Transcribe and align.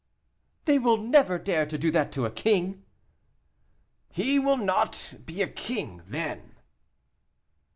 "They 0.65 0.79
will 0.79 0.97
never 0.97 1.37
dare 1.37 1.67
to 1.67 1.77
do 1.77 1.91
that 1.91 2.11
to 2.13 2.25
a 2.25 2.31
king." 2.31 2.83
"He 4.09 4.39
will 4.39 4.57
not 4.57 5.13
be 5.25 5.43
a 5.43 5.47
king 5.47 6.01
then." 6.07 6.55